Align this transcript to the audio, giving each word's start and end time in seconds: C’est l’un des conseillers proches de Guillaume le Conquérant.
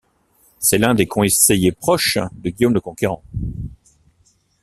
C’est 0.57 0.79
l’un 0.79 0.95
des 0.95 1.05
conseillers 1.05 1.71
proches 1.71 2.17
de 2.31 2.49
Guillaume 2.49 2.73
le 2.73 2.81
Conquérant. 2.81 3.21